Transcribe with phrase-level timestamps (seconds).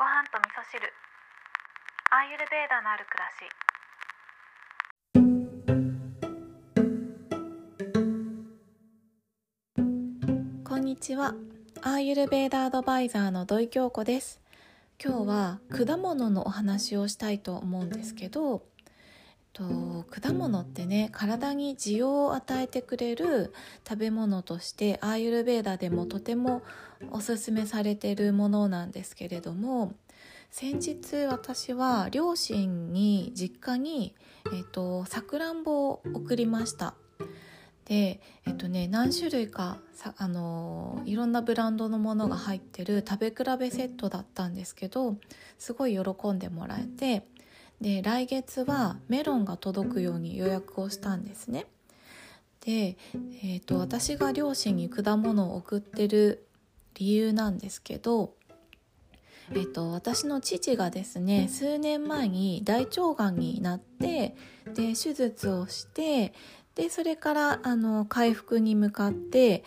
[0.00, 0.80] ご飯と味噌汁。
[2.10, 3.44] アーユルベーダのある暮らし。
[10.66, 11.34] こんにちは。
[11.82, 14.40] アーユルベーダアドバイザーの土井京子です。
[15.04, 18.62] 今日は果物のお話をしたいと思うんですけど
[19.52, 23.52] と果物ってね体に滋養を与えてくれる
[23.88, 26.62] 食べ物としてアーユルベーダでもとても
[27.10, 29.94] おすすめされてるものなんですけれども
[30.50, 34.14] 先日私は両親に実家に
[35.06, 36.94] さくらんぼを送りました。
[37.84, 45.16] でえっとね何種類かさあのいろんなブランドのものが入ってる食べ比べセットだったんですけど
[45.58, 47.26] すごい喜んでもらえて
[47.80, 51.66] で来月はメロンが届くように予約をしたんですね。
[52.60, 52.98] で、
[53.42, 56.46] えーと、私が両親に果物を送ってる
[56.94, 58.34] 理由なんですけど、
[59.52, 64.36] えーと、私の父がですね数年前に大腸がんになって
[64.74, 66.34] で手術をして
[66.80, 69.64] でそれからあの回復に向かって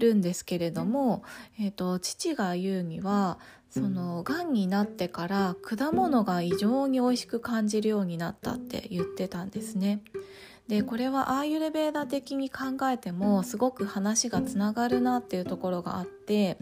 [0.00, 1.22] るんですけれども、
[1.60, 3.38] えーと父が言うには
[3.70, 10.02] そのがんになってから果物が異常に美味しく感じるようになったって言ってたんですね。
[10.66, 16.58] でこれはアーユルベーダ的に考えてもすごく話がつながるなっていうところがあって、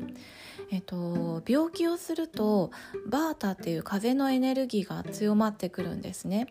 [0.71, 2.71] えっと、病気をすると
[3.07, 6.49] バータっていう風のエネルギーが強まってくるんですね。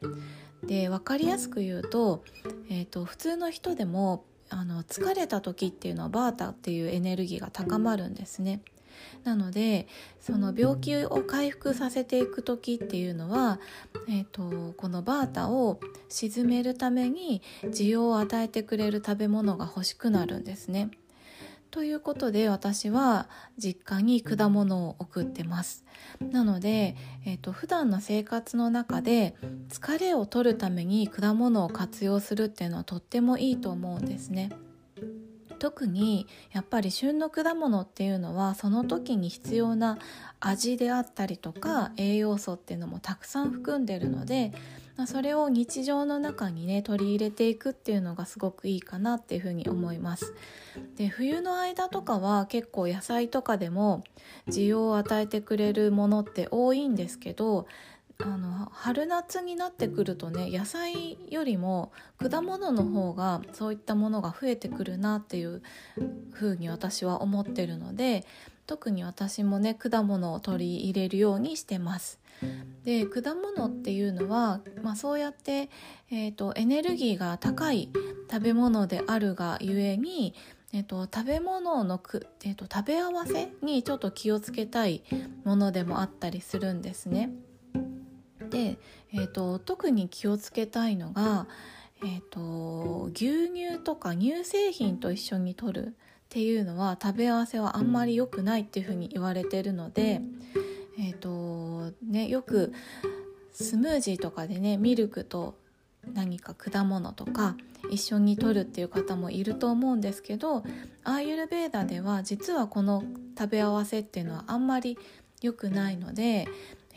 [0.63, 2.23] で分かりやすく言うと,、
[2.69, 8.61] えっと普通の人でもあの疲れた時っていうのはバータっていうエネルギーが高まるんですね。
[9.23, 9.87] なので
[10.19, 13.59] その病気を回復させていく時っていうのは、
[14.07, 20.89] えーと、このバータを沈めるために需要を与えてくれる食べ物が欲しくなるんですね。
[21.71, 25.85] ということで私は実家に果物を送ってます
[26.31, 29.35] なので、えーと、普段の生活の中で
[29.69, 34.49] 疲れを取るために果物を活用するっていうのはとってもいいと思うんですね。
[35.59, 39.97] 特にやっぱり旬の果物っていうのはその時に必要な
[40.39, 44.53] 味であったりとか栄養素っていうのもたくさん含んでるので
[45.05, 50.33] それを日常の中にね取り入れていくっていうのがすごくいいかなっていうふうに思います。
[50.95, 54.03] で冬の間とかは結構野菜とかでも
[54.47, 57.67] 需要を与えてくれるものって多いんですけど
[58.19, 65.61] あの春夏になってくるとね野菜よりも果物の方がそういったものが増えてくるなっていう
[66.33, 68.25] 風に私は思ってるので
[68.67, 72.19] 特に私もね果物を取り入れるようにしてます。
[72.83, 75.69] で果物っていうのは、まあ、そうやって、
[76.11, 77.89] えーと、エネルギーが高い
[78.29, 80.35] 食べ物であるがゆえに
[80.73, 85.01] えっと、食べ物のく、えっと、食べ合わせにちょっと気をつけたい
[85.45, 87.31] ものでもあったりするんですね。
[88.49, 88.77] で、
[89.13, 91.47] えーと、特に気をつけたいのが、
[92.03, 95.95] えーと、牛乳とか乳製品と一緒に摂る
[96.27, 100.21] っていうのは食べ合わせはあんまり良くないっていうふうに言われてるので、
[100.99, 102.73] えーとね、よく
[103.51, 105.55] スムージーとかでねミルクと
[106.13, 107.55] 何か果物とか
[107.91, 110.63] 一緒に摂るっていう方もいると思うんですけど
[111.03, 113.03] アーユルベーダでは実はこの
[113.37, 114.97] 食べ合わせっていうのはあんまり
[115.41, 116.47] 良くないので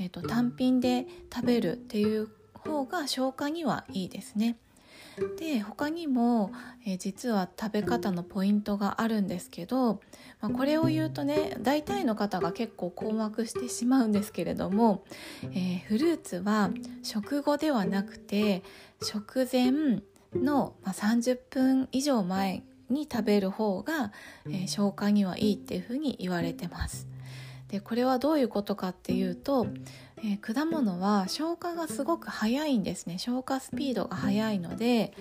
[0.01, 4.57] えーと、単品で食べるっていう方が消化にはいいですね。
[5.37, 6.53] で他にも、
[6.87, 10.01] えー、実は食べ方のポイントがあるんですけど、
[10.41, 15.05] まあ、これを言うとね大体の方が結構困惑してしまうんですけれども、
[15.43, 16.71] えー、フルーツは
[17.03, 18.63] 食後ではなくて
[19.03, 19.71] 食前
[20.35, 24.13] の、まあ、30分以上前に食べる方が、
[24.47, 27.07] えー、消化にはいいっていうふうに言われてます。
[27.69, 29.69] でこれはどういうことかっていうと、
[30.23, 33.19] えー、果物は消化がすごく早いんですね。
[33.19, 35.13] 消化スピードが速いので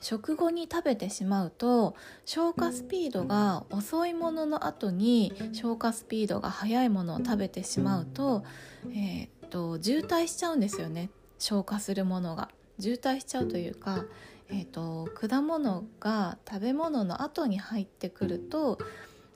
[0.00, 1.96] 食後に食べてしまうと
[2.26, 8.44] 消化スピードが遅いものの後に消化スピードが速いものを食べてしまうと,、
[8.90, 11.10] えーと、渋滞しちゃうんですよね。
[11.38, 12.50] 消化するものが。
[12.78, 14.04] 渋滞しちゃうというか、
[14.50, 18.78] えーと果物が食べ物の後に入ってくると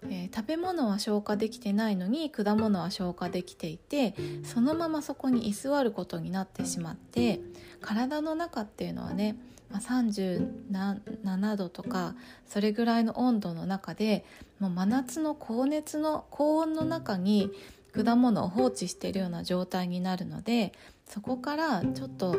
[0.04, 4.14] えー、食べ物は消化できてないのに果物は消化できていて
[4.44, 7.40] そのままそこに居座ることになってしまって
[7.80, 9.36] 体の中っていうのはね、
[9.70, 12.14] まあ、37度とか
[12.46, 14.24] それぐらいの温度の中で
[14.60, 17.50] もう真夏の高熱の高温の中に
[17.92, 20.72] 果物を放置しているような状態になるので
[21.06, 22.36] そこからちょっと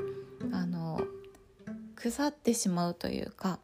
[0.51, 1.01] あの
[1.95, 3.59] 腐ってしまうというか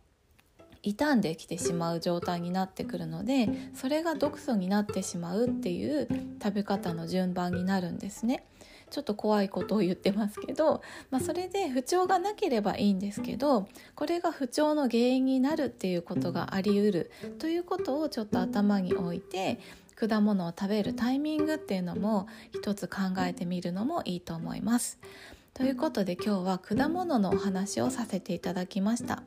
[0.86, 6.08] 傷んできてしまう状態になってくるのでそれが毒素になってしまうっていう
[6.42, 8.46] 食べ方の順番になるんですね。
[8.92, 19.60] ちょっと怖いことを言ってますけど、まあ、それで不調がなければいいんですけどこれが不調の原因になるっていうことがありうるということをちょっと頭に置いて
[19.96, 25.00] 果物を食べるタイミングっていうのも一つ考えてみるのもいいと思います。
[25.56, 29.24] ということで今日は果物のお話をさせていただきました。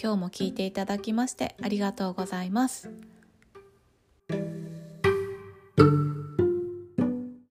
[0.00, 2.90] 今日も聞いていただきましてありがとうございます。